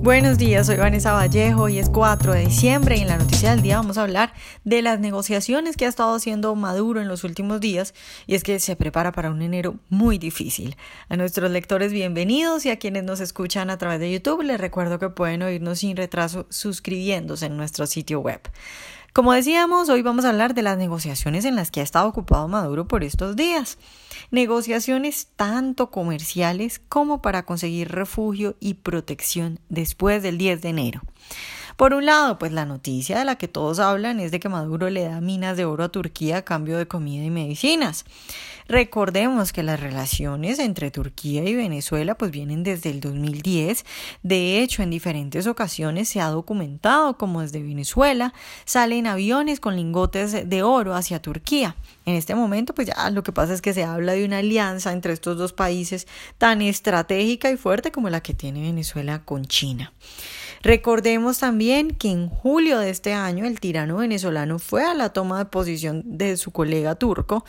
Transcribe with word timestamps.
Buenos 0.00 0.38
días, 0.38 0.68
soy 0.68 0.76
Vanessa 0.76 1.12
Vallejo 1.12 1.68
y 1.68 1.80
es 1.80 1.90
4 1.90 2.32
de 2.32 2.46
diciembre 2.46 2.96
y 2.96 3.00
en 3.00 3.08
la 3.08 3.18
noticia 3.18 3.50
del 3.50 3.62
día 3.62 3.78
vamos 3.78 3.98
a 3.98 4.04
hablar 4.04 4.32
de 4.62 4.80
las 4.80 5.00
negociaciones 5.00 5.76
que 5.76 5.86
ha 5.86 5.88
estado 5.88 6.14
haciendo 6.14 6.54
Maduro 6.54 7.00
en 7.00 7.08
los 7.08 7.24
últimos 7.24 7.60
días 7.60 7.94
y 8.28 8.36
es 8.36 8.44
que 8.44 8.60
se 8.60 8.76
prepara 8.76 9.10
para 9.10 9.28
un 9.32 9.42
enero 9.42 9.74
muy 9.88 10.16
difícil. 10.16 10.76
A 11.08 11.16
nuestros 11.16 11.50
lectores 11.50 11.92
bienvenidos 11.92 12.64
y 12.64 12.70
a 12.70 12.78
quienes 12.78 13.02
nos 13.02 13.18
escuchan 13.18 13.70
a 13.70 13.76
través 13.76 13.98
de 13.98 14.12
YouTube 14.12 14.42
les 14.42 14.60
recuerdo 14.60 15.00
que 15.00 15.10
pueden 15.10 15.42
oírnos 15.42 15.80
sin 15.80 15.96
retraso 15.96 16.46
suscribiéndose 16.48 17.46
en 17.46 17.56
nuestro 17.56 17.86
sitio 17.86 18.20
web. 18.20 18.40
Como 19.12 19.32
decíamos, 19.32 19.88
hoy 19.88 20.02
vamos 20.02 20.24
a 20.24 20.28
hablar 20.28 20.54
de 20.54 20.62
las 20.62 20.78
negociaciones 20.78 21.44
en 21.44 21.56
las 21.56 21.72
que 21.72 21.80
ha 21.80 21.82
estado 21.82 22.06
ocupado 22.06 22.46
Maduro 22.46 22.86
por 22.86 23.02
estos 23.02 23.34
días. 23.34 23.78
Negociaciones 24.30 25.28
tanto 25.36 25.90
comerciales 25.90 26.80
como 26.88 27.22
para 27.22 27.44
conseguir 27.44 27.90
refugio 27.90 28.56
y 28.60 28.74
protección 28.74 29.60
después 29.68 30.22
del 30.22 30.38
10 30.38 30.62
de 30.62 30.68
enero. 30.68 31.02
Por 31.78 31.94
un 31.94 32.06
lado, 32.06 32.40
pues 32.40 32.50
la 32.50 32.64
noticia 32.64 33.20
de 33.20 33.24
la 33.24 33.36
que 33.36 33.46
todos 33.46 33.78
hablan 33.78 34.18
es 34.18 34.32
de 34.32 34.40
que 34.40 34.48
Maduro 34.48 34.90
le 34.90 35.04
da 35.04 35.20
minas 35.20 35.56
de 35.56 35.64
oro 35.64 35.84
a 35.84 35.90
Turquía 35.90 36.38
a 36.38 36.42
cambio 36.42 36.76
de 36.76 36.88
comida 36.88 37.24
y 37.24 37.30
medicinas. 37.30 38.04
Recordemos 38.66 39.52
que 39.52 39.62
las 39.62 39.78
relaciones 39.78 40.58
entre 40.58 40.90
Turquía 40.90 41.44
y 41.44 41.54
Venezuela 41.54 42.16
pues 42.16 42.32
vienen 42.32 42.64
desde 42.64 42.90
el 42.90 43.00
2010. 43.00 43.84
De 44.24 44.60
hecho, 44.60 44.82
en 44.82 44.90
diferentes 44.90 45.46
ocasiones 45.46 46.08
se 46.08 46.20
ha 46.20 46.30
documentado 46.30 47.16
como 47.16 47.42
desde 47.42 47.62
Venezuela 47.62 48.34
salen 48.64 49.06
aviones 49.06 49.60
con 49.60 49.76
lingotes 49.76 50.50
de 50.50 50.62
oro 50.64 50.96
hacia 50.96 51.22
Turquía. 51.22 51.76
En 52.08 52.14
este 52.14 52.34
momento 52.34 52.74
pues 52.74 52.88
ya 52.88 53.10
lo 53.10 53.22
que 53.22 53.32
pasa 53.32 53.52
es 53.52 53.60
que 53.60 53.74
se 53.74 53.84
habla 53.84 54.12
de 54.12 54.24
una 54.24 54.38
alianza 54.38 54.94
entre 54.94 55.12
estos 55.12 55.36
dos 55.36 55.52
países 55.52 56.06
tan 56.38 56.62
estratégica 56.62 57.50
y 57.50 57.58
fuerte 57.58 57.92
como 57.92 58.08
la 58.08 58.22
que 58.22 58.32
tiene 58.32 58.62
Venezuela 58.62 59.26
con 59.26 59.44
China. 59.44 59.92
Recordemos 60.62 61.38
también 61.38 61.90
que 61.90 62.10
en 62.10 62.28
julio 62.28 62.78
de 62.78 62.90
este 62.90 63.12
año 63.12 63.44
el 63.44 63.60
tirano 63.60 63.98
venezolano 63.98 64.58
fue 64.58 64.84
a 64.84 64.94
la 64.94 65.10
toma 65.10 65.38
de 65.38 65.44
posición 65.46 66.02
de 66.04 66.36
su 66.36 66.50
colega 66.50 66.94
turco 66.96 67.44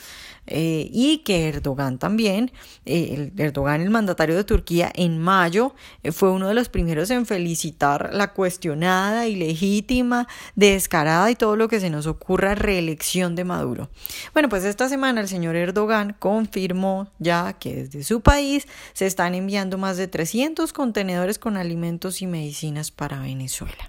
eh, 0.46 0.88
y 0.92 1.18
que 1.18 1.48
Erdogan 1.48 1.98
también, 1.98 2.50
eh, 2.84 3.30
Erdogan 3.36 3.80
el 3.80 3.90
mandatario 3.90 4.36
de 4.36 4.44
Turquía 4.44 4.90
en 4.94 5.18
mayo 5.18 5.74
eh, 6.02 6.12
fue 6.12 6.30
uno 6.30 6.48
de 6.48 6.54
los 6.54 6.68
primeros 6.68 7.10
en 7.10 7.26
felicitar 7.26 8.10
la 8.12 8.32
cuestionada, 8.32 9.28
ilegítima, 9.28 10.26
descarada 10.56 11.30
y 11.30 11.36
todo 11.36 11.56
lo 11.56 11.68
que 11.68 11.78
se 11.78 11.90
nos 11.90 12.06
ocurra 12.06 12.54
reelección 12.54 13.36
de 13.36 13.44
Maduro. 13.44 13.90
Bueno, 14.32 14.48
pues 14.48 14.64
esta 14.64 14.88
semana 14.88 15.20
el 15.20 15.28
señor 15.28 15.56
Erdogan 15.56 16.16
confirmó 16.18 17.08
ya 17.18 17.52
que 17.52 17.84
desde 17.84 18.02
su 18.02 18.20
país 18.20 18.66
se 18.92 19.06
están 19.06 19.34
enviando 19.34 19.78
más 19.78 19.96
de 19.96 20.08
300 20.08 20.72
contenedores 20.72 21.38
con 21.38 21.56
alimentos 21.56 22.22
y 22.22 22.26
medicinas 22.26 22.90
para 23.00 23.18
Venezuela. 23.18 23.88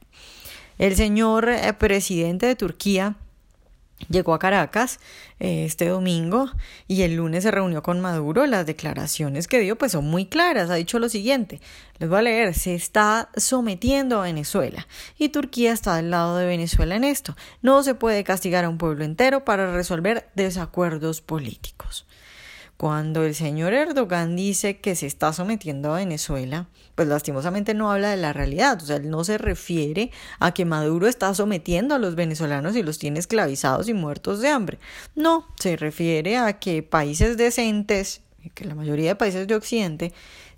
El 0.77 0.95
señor 0.95 1.49
eh, 1.49 1.73
presidente 1.73 2.45
de 2.45 2.55
Turquía 2.55 3.17
llegó 4.07 4.33
a 4.33 4.39
Caracas 4.39 5.01
eh, 5.41 5.65
este 5.65 5.89
domingo 5.89 6.49
y 6.87 7.01
el 7.01 7.15
lunes 7.15 7.43
se 7.43 7.51
reunió 7.51 7.83
con 7.83 7.99
Maduro. 7.99 8.45
Las 8.45 8.65
declaraciones 8.65 9.49
que 9.49 9.59
dio 9.59 9.77
pues 9.77 9.91
son 9.91 10.05
muy 10.05 10.27
claras. 10.27 10.69
Ha 10.69 10.75
dicho 10.75 10.97
lo 10.97 11.09
siguiente, 11.09 11.59
les 11.99 12.07
voy 12.07 12.19
a 12.19 12.21
leer, 12.21 12.53
se 12.53 12.73
está 12.73 13.27
sometiendo 13.35 14.21
a 14.21 14.23
Venezuela 14.23 14.87
y 15.17 15.27
Turquía 15.27 15.73
está 15.73 15.97
del 15.97 16.09
lado 16.09 16.37
de 16.37 16.45
Venezuela 16.45 16.95
en 16.95 17.03
esto. 17.03 17.35
No 17.61 17.83
se 17.83 17.95
puede 17.95 18.23
castigar 18.23 18.63
a 18.63 18.69
un 18.69 18.77
pueblo 18.77 19.03
entero 19.03 19.43
para 19.43 19.73
resolver 19.73 20.29
desacuerdos 20.35 21.19
políticos. 21.19 22.05
Cuando 22.81 23.23
el 23.25 23.35
señor 23.35 23.75
Erdogan 23.75 24.35
dice 24.35 24.79
que 24.79 24.95
se 24.95 25.05
está 25.05 25.33
sometiendo 25.33 25.93
a 25.93 25.97
Venezuela, 25.97 26.67
pues 26.95 27.07
lastimosamente 27.07 27.75
no 27.75 27.91
habla 27.91 28.09
de 28.09 28.17
la 28.17 28.33
realidad, 28.33 28.81
o 28.81 28.85
sea, 28.87 28.95
él 28.95 29.11
no 29.11 29.23
se 29.23 29.37
refiere 29.37 30.09
a 30.39 30.51
que 30.51 30.65
Maduro 30.65 31.07
está 31.07 31.31
sometiendo 31.35 31.93
a 31.93 31.99
los 31.99 32.15
venezolanos 32.15 32.75
y 32.75 32.81
los 32.81 32.97
tiene 32.97 33.19
esclavizados 33.19 33.87
y 33.87 33.93
muertos 33.93 34.41
de 34.41 34.47
hambre. 34.47 34.79
No, 35.13 35.45
se 35.59 35.75
refiere 35.75 36.37
a 36.37 36.57
que 36.57 36.81
países 36.81 37.37
decentes, 37.37 38.21
que 38.55 38.65
la 38.65 38.73
mayoría 38.73 39.09
de 39.09 39.15
países 39.15 39.45
de 39.45 39.53
Occidente, 39.53 40.11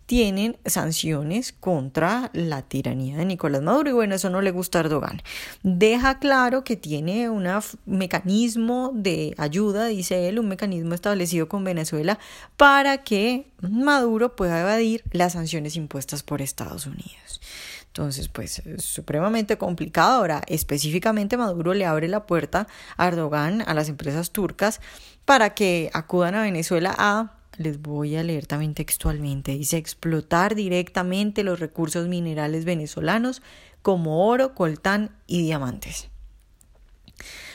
tienen 0.05 0.57
sanciones 0.65 1.53
contra 1.53 2.29
la 2.33 2.61
tiranía 2.61 3.17
de 3.17 3.25
Nicolás 3.25 3.61
Maduro 3.61 3.89
y 3.89 3.93
bueno, 3.93 4.15
eso 4.15 4.29
no 4.29 4.41
le 4.41 4.51
gusta 4.51 4.79
a 4.79 4.81
Erdogan. 4.81 5.21
Deja 5.63 6.19
claro 6.19 6.63
que 6.63 6.75
tiene 6.75 7.29
un 7.29 7.47
mecanismo 7.85 8.91
de 8.93 9.33
ayuda, 9.37 9.85
dice 9.85 10.27
él, 10.27 10.39
un 10.39 10.49
mecanismo 10.49 10.93
establecido 10.93 11.47
con 11.47 11.63
Venezuela 11.63 12.19
para 12.57 12.99
que 12.99 13.51
Maduro 13.61 14.35
pueda 14.35 14.61
evadir 14.61 15.03
las 15.11 15.33
sanciones 15.33 15.75
impuestas 15.75 16.23
por 16.23 16.41
Estados 16.41 16.85
Unidos. 16.85 17.41
Entonces, 17.87 18.27
pues 18.27 18.59
es 18.65 18.83
supremamente 18.83 19.57
complicado. 19.59 20.17
Ahora, 20.17 20.41
específicamente 20.47 21.37
Maduro 21.37 21.75
le 21.75 21.85
abre 21.85 22.07
la 22.07 22.25
puerta 22.25 22.67
a 22.97 23.07
Erdogan, 23.07 23.63
a 23.67 23.75
las 23.75 23.87
empresas 23.87 24.31
turcas, 24.31 24.81
para 25.25 25.53
que 25.53 25.91
acudan 25.93 26.33
a 26.33 26.41
Venezuela 26.41 26.93
a 26.97 27.37
les 27.57 27.81
voy 27.81 28.15
a 28.15 28.23
leer 28.23 28.45
también 28.45 28.73
textualmente. 28.73 29.53
Dice 29.53 29.77
explotar 29.77 30.55
directamente 30.55 31.43
los 31.43 31.59
recursos 31.59 32.07
minerales 32.07 32.65
venezolanos 32.65 33.41
como 33.81 34.27
oro, 34.27 34.55
coltán 34.55 35.11
y 35.27 35.41
diamantes. 35.41 36.09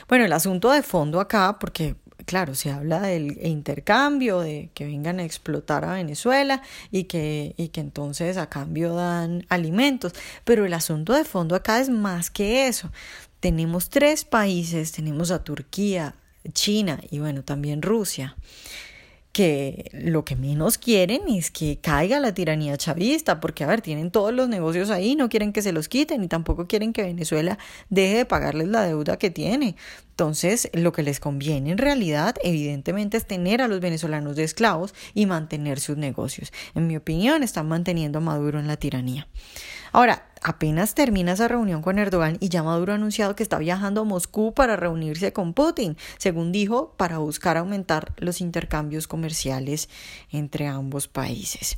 Bueno, 0.07 0.25
el 0.25 0.33
asunto 0.33 0.71
de 0.71 0.81
fondo 0.81 1.19
acá, 1.19 1.57
porque 1.59 1.95
claro, 2.25 2.53
se 2.53 2.71
habla 2.71 3.01
del 3.01 3.43
intercambio, 3.45 4.39
de 4.39 4.69
que 4.73 4.85
vengan 4.85 5.19
a 5.19 5.23
explotar 5.23 5.85
a 5.85 5.93
Venezuela 5.93 6.61
y 6.91 7.05
que, 7.05 7.55
y 7.57 7.69
que 7.69 7.81
entonces 7.81 8.37
a 8.37 8.49
cambio 8.49 8.93
dan 8.93 9.45
alimentos, 9.49 10.13
pero 10.43 10.65
el 10.65 10.73
asunto 10.73 11.13
de 11.13 11.25
fondo 11.25 11.55
acá 11.55 11.79
es 11.79 11.89
más 11.89 12.29
que 12.29 12.67
eso. 12.67 12.91
Tenemos 13.39 13.89
tres 13.89 14.25
países, 14.25 14.91
tenemos 14.91 15.31
a 15.31 15.43
Turquía, 15.43 16.15
China 16.53 16.99
y 17.09 17.19
bueno, 17.19 17.43
también 17.43 17.81
Rusia 17.81 18.35
que 19.39 19.89
lo 19.93 20.25
que 20.25 20.35
menos 20.35 20.77
quieren 20.77 21.21
es 21.29 21.49
que 21.49 21.77
caiga 21.81 22.19
la 22.19 22.33
tiranía 22.33 22.75
chavista, 22.75 23.39
porque 23.39 23.63
a 23.63 23.67
ver, 23.67 23.79
tienen 23.79 24.11
todos 24.11 24.33
los 24.33 24.49
negocios 24.49 24.89
ahí, 24.89 25.15
no 25.15 25.29
quieren 25.29 25.53
que 25.53 25.61
se 25.61 25.71
los 25.71 25.87
quiten 25.87 26.21
y 26.25 26.27
tampoco 26.27 26.67
quieren 26.67 26.91
que 26.91 27.03
Venezuela 27.03 27.57
deje 27.89 28.17
de 28.17 28.25
pagarles 28.25 28.67
la 28.67 28.81
deuda 28.81 29.15
que 29.15 29.29
tiene. 29.29 29.77
Entonces, 30.19 30.69
lo 30.73 30.91
que 30.91 31.01
les 31.01 31.21
conviene 31.21 31.71
en 31.71 31.77
realidad, 31.77 32.35
evidentemente, 32.43 33.15
es 33.15 33.25
tener 33.25 33.61
a 33.61 33.69
los 33.69 33.79
venezolanos 33.79 34.35
de 34.35 34.43
esclavos 34.43 34.93
y 35.13 35.25
mantener 35.25 35.79
sus 35.79 35.95
negocios. 35.95 36.51
En 36.75 36.87
mi 36.87 36.97
opinión, 36.97 37.41
están 37.41 37.69
manteniendo 37.69 38.17
a 38.17 38.21
Maduro 38.21 38.59
en 38.59 38.67
la 38.67 38.75
tiranía. 38.75 39.29
Ahora, 39.93 40.27
apenas 40.43 40.93
termina 40.93 41.31
esa 41.31 41.47
reunión 41.47 41.81
con 41.81 41.99
Erdogan 41.99 42.35
y 42.41 42.49
ya 42.49 42.63
Maduro 42.63 42.91
ha 42.91 42.97
anunciado 42.97 43.37
que 43.37 43.43
está 43.43 43.59
viajando 43.59 44.01
a 44.01 44.03
Moscú 44.03 44.53
para 44.53 44.75
reunirse 44.75 45.31
con 45.31 45.53
Putin, 45.53 45.95
según 46.17 46.51
dijo, 46.51 46.95
para 46.97 47.19
buscar 47.19 47.55
aumentar 47.55 48.11
los 48.17 48.41
intercambios 48.41 49.07
comerciales 49.07 49.87
entre 50.33 50.67
ambos 50.67 51.07
países. 51.07 51.77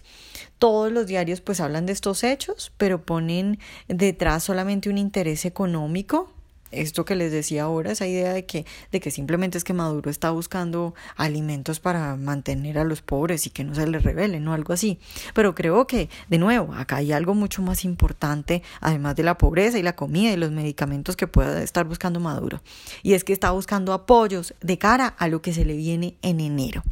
Todos 0.58 0.92
los 0.92 1.06
diarios 1.06 1.42
pues 1.42 1.60
hablan 1.60 1.86
de 1.86 1.94
estos 1.94 2.24
hechos, 2.24 2.74
pero 2.78 3.06
ponen 3.06 3.60
detrás 3.88 4.44
solamente 4.44 4.90
un 4.90 4.98
interés 4.98 5.46
económico 5.46 6.34
esto 6.72 7.06
que 7.06 7.16
les 7.16 7.32
decía 7.32 7.64
ahora, 7.64 7.92
esa 7.92 8.08
idea 8.08 8.34
de 8.34 8.46
que, 8.46 8.66
de 8.92 9.00
que 9.00 9.12
simplemente 9.12 9.58
es 9.58 9.64
que 9.64 9.74
Maduro 9.74 10.10
está 10.10 10.32
buscando 10.32 10.94
alimentos 11.16 11.80
para 11.80 12.16
mantener 12.16 12.78
a 12.78 12.84
los 12.84 13.02
pobres 13.02 13.48
y 13.48 13.50
que 13.50 13.64
no 13.64 13.76
se 13.76 13.88
les 13.88 14.04
revelen 14.04 14.48
o 14.48 14.54
algo 14.54 14.74
así. 14.74 15.00
Pero 15.34 15.56
creo 15.56 15.88
que, 15.88 16.10
de 16.30 16.38
nuevo, 16.38 16.74
acá 16.74 16.98
hay 16.98 17.12
algo 17.12 17.34
mucho 17.34 17.62
más 17.62 17.86
importante, 17.86 18.64
además 18.80 19.16
de 19.16 19.24
la 19.24 19.38
pobreza 19.38 19.78
y 19.78 19.84
la 19.84 19.96
comida 19.96 20.32
y 20.32 20.38
los 20.38 20.52
medicamentos 20.52 21.16
que 21.16 21.28
pueda 21.28 21.62
estar 21.62 21.86
buscando 21.86 22.20
Maduro. 22.20 22.62
Y 23.04 23.14
es 23.14 23.24
que 23.24 23.34
está 23.34 23.52
buscando 23.52 23.94
apoyos 23.94 24.54
de 24.62 24.78
cara 24.78 25.08
a 25.08 25.28
lo 25.28 25.42
que 25.42 25.54
se 25.54 25.66
le 25.66 25.76
viene 25.76 26.18
en 26.22 26.40
enero. 26.40 26.84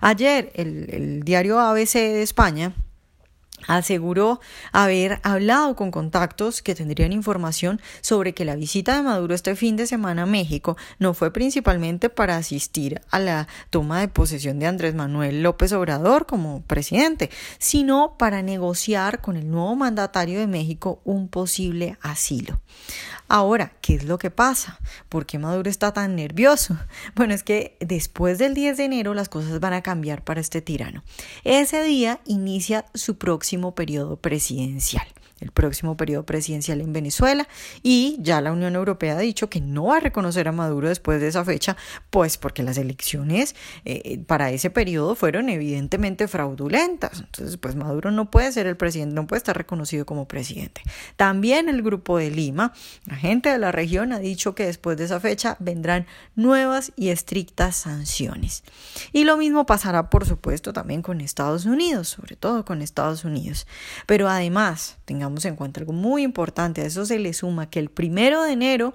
Ayer 0.00 0.52
el, 0.54 0.88
el 0.90 1.22
diario 1.22 1.58
ABC 1.58 1.94
de 1.94 2.22
España 2.22 2.74
aseguró 3.66 4.40
haber 4.72 5.20
hablado 5.22 5.74
con 5.76 5.90
contactos 5.90 6.62
que 6.62 6.74
tendrían 6.74 7.12
información 7.12 7.80
sobre 8.00 8.34
que 8.34 8.44
la 8.44 8.56
visita 8.56 8.96
de 8.96 9.02
Maduro 9.02 9.34
este 9.34 9.56
fin 9.56 9.76
de 9.76 9.86
semana 9.86 10.22
a 10.22 10.26
México 10.26 10.76
no 10.98 11.14
fue 11.14 11.32
principalmente 11.32 12.08
para 12.08 12.36
asistir 12.36 13.00
a 13.10 13.18
la 13.18 13.48
toma 13.70 14.00
de 14.00 14.08
posesión 14.08 14.58
de 14.58 14.66
Andrés 14.66 14.94
Manuel 14.94 15.42
López 15.42 15.72
Obrador 15.72 16.26
como 16.26 16.62
presidente, 16.62 17.30
sino 17.58 18.16
para 18.18 18.42
negociar 18.42 19.20
con 19.20 19.36
el 19.36 19.50
nuevo 19.50 19.74
mandatario 19.74 20.38
de 20.38 20.46
México 20.46 21.00
un 21.04 21.28
posible 21.28 21.98
asilo. 22.02 22.60
Ahora, 23.28 23.72
¿qué 23.80 23.96
es 23.96 24.04
lo 24.04 24.18
que 24.18 24.30
pasa? 24.30 24.78
¿Por 25.08 25.26
qué 25.26 25.38
Maduro 25.40 25.68
está 25.68 25.92
tan 25.92 26.14
nervioso? 26.14 26.76
Bueno, 27.16 27.32
es 27.34 27.42
que 27.42 27.76
después 27.80 28.38
del 28.38 28.54
10 28.54 28.76
de 28.76 28.84
enero 28.84 29.14
las 29.14 29.28
cosas 29.28 29.58
van 29.58 29.72
a 29.72 29.82
cambiar 29.82 30.22
para 30.22 30.40
este 30.40 30.60
tirano. 30.60 31.02
Ese 31.44 31.82
día 31.82 32.20
inicia 32.26 32.84
su 32.94 33.16
próximo 33.16 33.45
periodo 33.74 34.16
presidencial. 34.16 35.06
El 35.40 35.50
próximo 35.50 35.96
periodo 35.96 36.24
presidencial 36.24 36.80
en 36.80 36.92
Venezuela 36.92 37.46
y 37.82 38.16
ya 38.20 38.40
la 38.40 38.52
Unión 38.52 38.74
Europea 38.74 39.16
ha 39.16 39.20
dicho 39.20 39.50
que 39.50 39.60
no 39.60 39.86
va 39.86 39.98
a 39.98 40.00
reconocer 40.00 40.48
a 40.48 40.52
Maduro 40.52 40.88
después 40.88 41.20
de 41.20 41.28
esa 41.28 41.44
fecha, 41.44 41.76
pues 42.10 42.38
porque 42.38 42.62
las 42.62 42.78
elecciones 42.78 43.54
eh, 43.84 44.18
para 44.26 44.50
ese 44.50 44.70
periodo 44.70 45.14
fueron 45.14 45.48
evidentemente 45.48 46.26
fraudulentas. 46.28 47.20
Entonces, 47.20 47.56
pues 47.58 47.76
Maduro 47.76 48.10
no 48.10 48.30
puede 48.30 48.50
ser 48.52 48.66
el 48.66 48.76
presidente, 48.76 49.14
no 49.14 49.26
puede 49.26 49.38
estar 49.38 49.56
reconocido 49.56 50.06
como 50.06 50.26
presidente. 50.26 50.82
También 51.16 51.68
el 51.68 51.82
Grupo 51.82 52.18
de 52.18 52.30
Lima, 52.30 52.72
la 53.04 53.16
gente 53.16 53.50
de 53.50 53.58
la 53.58 53.72
región 53.72 54.12
ha 54.12 54.18
dicho 54.18 54.54
que 54.54 54.66
después 54.66 54.96
de 54.96 55.04
esa 55.04 55.20
fecha 55.20 55.56
vendrán 55.58 56.06
nuevas 56.34 56.92
y 56.96 57.10
estrictas 57.10 57.76
sanciones. 57.76 58.64
Y 59.12 59.24
lo 59.24 59.36
mismo 59.36 59.66
pasará, 59.66 60.08
por 60.08 60.26
supuesto, 60.26 60.72
también 60.72 61.02
con 61.02 61.20
Estados 61.20 61.66
Unidos, 61.66 62.08
sobre 62.08 62.36
todo 62.36 62.64
con 62.64 62.80
Estados 62.80 63.24
Unidos. 63.24 63.66
Pero 64.06 64.28
además, 64.28 64.96
tengamos 65.04 65.25
en 65.44 65.56
cuenta 65.56 65.80
algo 65.80 65.92
muy 65.92 66.22
importante, 66.22 66.82
a 66.82 66.86
eso 66.86 67.06
se 67.06 67.18
le 67.18 67.32
suma 67.32 67.70
que 67.70 67.78
el 67.78 67.90
primero 67.90 68.42
de 68.42 68.52
enero 68.52 68.94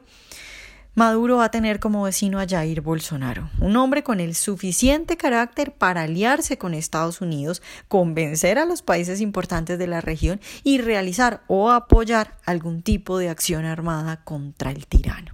Maduro 0.94 1.38
va 1.38 1.46
a 1.46 1.52
tener 1.52 1.80
como 1.80 2.04
vecino 2.04 2.38
a 2.38 2.46
Jair 2.46 2.82
Bolsonaro, 2.82 3.50
un 3.62 3.78
hombre 3.78 4.04
con 4.04 4.20
el 4.20 4.36
suficiente 4.36 5.16
carácter 5.16 5.72
para 5.72 6.02
aliarse 6.02 6.58
con 6.58 6.74
Estados 6.74 7.22
Unidos, 7.22 7.62
convencer 7.88 8.60
a 8.60 8.66
los 8.66 8.82
países 8.82 9.22
importantes 9.22 9.80
de 9.80 9.88
la 9.88 10.02
región 10.02 10.42
y 10.64 10.80
realizar 10.80 11.44
o 11.48 11.72
apoyar 11.72 12.36
algún 12.46 12.82
tipo 12.82 13.18
de 13.18 13.30
acción 13.30 13.64
armada 13.64 14.22
contra 14.26 14.72
el 14.72 14.86
tirano. 14.86 15.32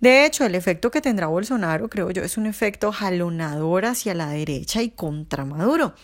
De 0.00 0.26
hecho, 0.26 0.44
el 0.44 0.54
efecto 0.54 0.90
que 0.90 1.00
tendrá 1.00 1.28
Bolsonaro, 1.28 1.88
creo 1.88 2.10
yo, 2.10 2.22
es 2.22 2.36
un 2.36 2.44
efecto 2.44 2.92
jalonador 2.92 3.86
hacia 3.86 4.12
la 4.12 4.28
derecha 4.28 4.82
y 4.82 4.90
contra 4.90 5.46
Maduro. 5.46 5.94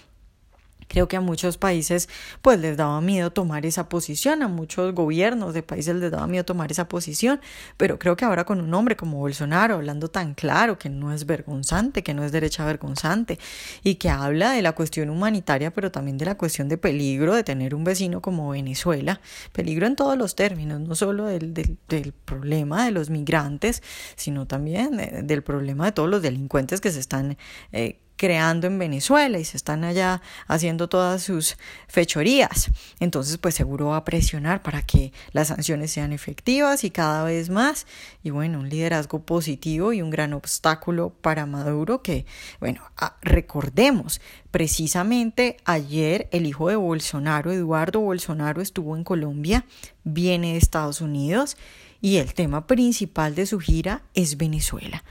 Creo 0.94 1.08
que 1.08 1.16
a 1.16 1.20
muchos 1.20 1.58
países 1.58 2.08
pues 2.40 2.60
les 2.60 2.76
daba 2.76 3.00
miedo 3.00 3.32
tomar 3.32 3.66
esa 3.66 3.88
posición, 3.88 4.44
a 4.44 4.48
muchos 4.48 4.94
gobiernos 4.94 5.52
de 5.52 5.64
países 5.64 5.96
les 5.96 6.12
daba 6.12 6.28
miedo 6.28 6.44
tomar 6.44 6.70
esa 6.70 6.86
posición, 6.86 7.40
pero 7.76 7.98
creo 7.98 8.16
que 8.16 8.24
ahora 8.24 8.44
con 8.44 8.60
un 8.60 8.72
hombre 8.74 8.94
como 8.94 9.18
Bolsonaro 9.18 9.74
hablando 9.74 10.06
tan 10.06 10.34
claro 10.34 10.78
que 10.78 10.90
no 10.90 11.12
es 11.12 11.26
vergonzante, 11.26 12.04
que 12.04 12.14
no 12.14 12.22
es 12.22 12.30
derecha 12.30 12.64
vergonzante 12.64 13.40
y 13.82 13.96
que 13.96 14.08
habla 14.08 14.52
de 14.52 14.62
la 14.62 14.70
cuestión 14.70 15.10
humanitaria, 15.10 15.72
pero 15.72 15.90
también 15.90 16.16
de 16.16 16.26
la 16.26 16.36
cuestión 16.36 16.68
de 16.68 16.78
peligro 16.78 17.34
de 17.34 17.42
tener 17.42 17.74
un 17.74 17.82
vecino 17.82 18.22
como 18.22 18.50
Venezuela, 18.50 19.20
peligro 19.50 19.88
en 19.88 19.96
todos 19.96 20.16
los 20.16 20.36
términos, 20.36 20.80
no 20.80 20.94
solo 20.94 21.26
del, 21.26 21.54
del, 21.54 22.12
problema 22.24 22.84
de 22.84 22.92
los 22.92 23.10
migrantes, 23.10 23.82
sino 24.14 24.46
también 24.46 25.00
eh, 25.00 25.22
del 25.24 25.42
problema 25.42 25.86
de 25.86 25.92
todos 25.92 26.08
los 26.08 26.22
delincuentes 26.22 26.80
que 26.80 26.92
se 26.92 27.00
están 27.00 27.36
eh, 27.72 27.98
creando 28.16 28.66
en 28.66 28.78
Venezuela 28.78 29.38
y 29.38 29.44
se 29.44 29.56
están 29.56 29.84
allá 29.84 30.22
haciendo 30.46 30.88
todas 30.88 31.22
sus 31.22 31.56
fechorías. 31.88 32.70
Entonces, 33.00 33.38
pues 33.38 33.54
seguro 33.54 33.88
va 33.88 33.98
a 33.98 34.04
presionar 34.04 34.62
para 34.62 34.82
que 34.82 35.12
las 35.32 35.48
sanciones 35.48 35.90
sean 35.90 36.12
efectivas 36.12 36.84
y 36.84 36.90
cada 36.90 37.24
vez 37.24 37.50
más. 37.50 37.86
Y 38.22 38.30
bueno, 38.30 38.60
un 38.60 38.68
liderazgo 38.68 39.22
positivo 39.22 39.92
y 39.92 40.02
un 40.02 40.10
gran 40.10 40.32
obstáculo 40.32 41.10
para 41.10 41.46
Maduro 41.46 42.02
que, 42.02 42.26
bueno, 42.60 42.82
ah, 42.96 43.16
recordemos, 43.22 44.20
precisamente 44.50 45.56
ayer 45.64 46.28
el 46.30 46.46
hijo 46.46 46.68
de 46.68 46.76
Bolsonaro, 46.76 47.52
Eduardo 47.52 48.00
Bolsonaro, 48.00 48.62
estuvo 48.62 48.96
en 48.96 49.04
Colombia, 49.04 49.64
viene 50.04 50.52
de 50.52 50.58
Estados 50.58 51.00
Unidos 51.00 51.56
y 52.04 52.18
el 52.18 52.34
tema 52.34 52.66
principal 52.66 53.34
de 53.34 53.46
su 53.46 53.60
gira 53.60 54.02
es 54.12 54.36
Venezuela. 54.36 55.02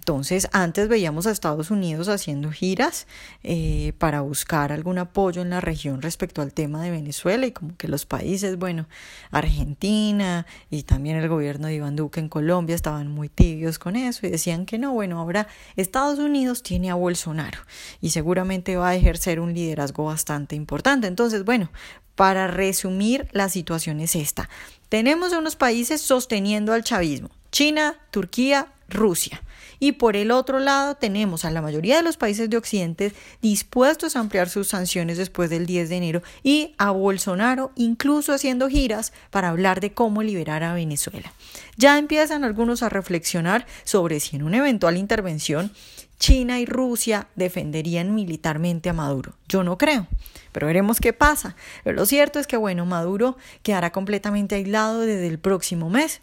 Entonces, 0.00 0.48
antes 0.50 0.88
veíamos 0.88 1.28
a 1.28 1.30
Estados 1.30 1.70
Unidos 1.70 2.08
haciendo 2.08 2.50
giras 2.50 3.06
eh, 3.44 3.92
para 3.98 4.22
buscar 4.22 4.72
algún 4.72 4.98
apoyo 4.98 5.42
en 5.42 5.50
la 5.50 5.60
región 5.60 6.02
respecto 6.02 6.42
al 6.42 6.52
tema 6.52 6.82
de 6.82 6.90
Venezuela 6.90 7.46
y 7.46 7.52
como 7.52 7.76
que 7.76 7.86
los 7.86 8.04
países, 8.04 8.58
bueno, 8.58 8.88
Argentina 9.30 10.44
y 10.70 10.82
también 10.82 11.18
el 11.18 11.28
gobierno 11.28 11.68
de 11.68 11.74
Iván 11.74 11.94
Duque 11.94 12.18
en 12.18 12.28
Colombia 12.28 12.74
estaban 12.74 13.06
muy 13.06 13.28
tibios 13.28 13.78
con 13.78 13.94
eso 13.94 14.26
y 14.26 14.30
decían 14.30 14.66
que 14.66 14.76
no, 14.76 14.92
bueno, 14.92 15.20
ahora 15.20 15.46
Estados 15.76 16.18
Unidos 16.18 16.64
tiene 16.64 16.90
a 16.90 16.96
Bolsonaro 16.96 17.60
y 18.00 18.10
seguramente 18.10 18.74
va 18.74 18.88
a 18.88 18.96
ejercer 18.96 19.38
un 19.38 19.54
liderazgo 19.54 20.06
bastante 20.06 20.56
importante. 20.56 21.06
Entonces, 21.06 21.44
bueno, 21.44 21.70
para 22.16 22.48
resumir, 22.48 23.28
la 23.30 23.48
situación 23.48 24.00
es 24.00 24.16
esta. 24.16 24.50
Tenemos 24.90 25.32
unos 25.32 25.54
países 25.54 26.00
sosteniendo 26.00 26.72
al 26.72 26.82
chavismo, 26.82 27.30
China, 27.60 27.98
Turquía, 28.10 28.68
Rusia. 28.88 29.42
Y 29.80 29.92
por 29.92 30.16
el 30.16 30.30
otro 30.30 30.60
lado 30.60 30.94
tenemos 30.94 31.44
a 31.44 31.50
la 31.50 31.60
mayoría 31.60 31.98
de 31.98 32.02
los 32.02 32.16
países 32.16 32.48
de 32.48 32.56
Occidente 32.56 33.12
dispuestos 33.42 34.16
a 34.16 34.20
ampliar 34.20 34.48
sus 34.48 34.68
sanciones 34.68 35.18
después 35.18 35.50
del 35.50 35.66
10 35.66 35.90
de 35.90 35.96
enero 35.98 36.22
y 36.42 36.74
a 36.78 36.90
Bolsonaro 36.90 37.70
incluso 37.76 38.32
haciendo 38.32 38.70
giras 38.70 39.12
para 39.28 39.50
hablar 39.50 39.80
de 39.80 39.92
cómo 39.92 40.22
liberar 40.22 40.62
a 40.62 40.72
Venezuela. 40.72 41.34
Ya 41.76 41.98
empiezan 41.98 42.44
algunos 42.44 42.82
a 42.82 42.88
reflexionar 42.88 43.66
sobre 43.84 44.20
si 44.20 44.36
en 44.36 44.44
una 44.44 44.56
eventual 44.56 44.96
intervención 44.96 45.70
China 46.18 46.60
y 46.60 46.64
Rusia 46.64 47.28
defenderían 47.36 48.14
militarmente 48.14 48.88
a 48.88 48.94
Maduro. 48.94 49.34
Yo 49.48 49.64
no 49.64 49.76
creo, 49.76 50.06
pero 50.52 50.66
veremos 50.66 50.98
qué 50.98 51.12
pasa. 51.12 51.56
Pero 51.84 51.94
lo 51.94 52.06
cierto 52.06 52.38
es 52.38 52.46
que, 52.46 52.56
bueno, 52.56 52.86
Maduro 52.86 53.36
quedará 53.62 53.92
completamente 53.92 54.54
aislado 54.54 55.00
desde 55.00 55.26
el 55.26 55.38
próximo 55.38 55.90
mes 55.90 56.22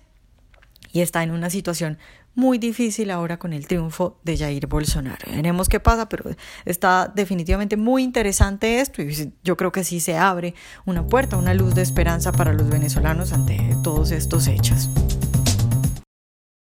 y 0.97 1.01
está 1.01 1.21
en 1.21 1.29
una 1.29 1.51
situación 1.51 1.99
muy 2.33 2.57
difícil 2.57 3.11
ahora 3.11 3.38
con 3.38 3.53
el 3.53 3.67
triunfo 3.67 4.17
de 4.23 4.35
Jair 4.35 4.65
Bolsonaro. 4.65 5.31
Veremos 5.31 5.69
qué 5.69 5.79
pasa, 5.79 6.09
pero 6.09 6.31
está 6.65 7.11
definitivamente 7.13 7.77
muy 7.77 8.01
interesante 8.01 8.79
esto 8.79 9.03
y 9.03 9.31
yo 9.44 9.57
creo 9.57 9.71
que 9.71 9.83
sí 9.83 9.99
se 9.99 10.17
abre 10.17 10.55
una 10.85 11.05
puerta, 11.05 11.38
una 11.38 11.53
luz 11.53 11.75
de 11.75 11.83
esperanza 11.83 12.31
para 12.31 12.51
los 12.51 12.67
venezolanos 12.67 13.31
ante 13.31 13.75
todos 13.83 14.09
estos 14.09 14.47
hechos. 14.47 14.89